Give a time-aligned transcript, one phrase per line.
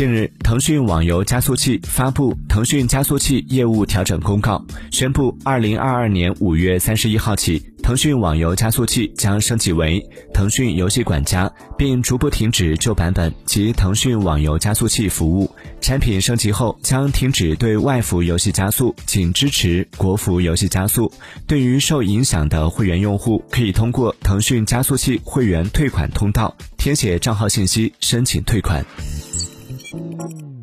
[0.00, 10.02] 近日，腾讯网游加速器发布《腾讯加速器业务调整公告》，宣布，二零二二年五月三十一号起，腾讯网游加速器将升级为
[10.32, 15.54] 腾讯游戏管家，并逐步停止旧版本及腾讯网游加速器服务。
[15.82, 21.12] 产品升级后将停止对外服游戏加速，仅支持国服游戏加速。
[21.46, 28.82] 对于受影响的会员用户，可以通过腾讯加速器会员退款通道填写账号信息申请退款。
[29.92, 30.59] Música